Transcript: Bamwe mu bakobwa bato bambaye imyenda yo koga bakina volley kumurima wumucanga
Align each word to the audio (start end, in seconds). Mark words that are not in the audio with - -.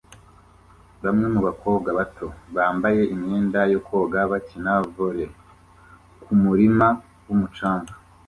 Bamwe 1.03 1.25
mu 1.33 1.39
bakobwa 1.47 1.89
bato 1.99 2.27
bambaye 2.55 3.01
imyenda 3.13 3.59
yo 3.73 3.79
koga 3.87 4.19
bakina 4.31 4.71
volley 4.93 5.31
kumurima 6.23 6.87
wumucanga 7.25 7.93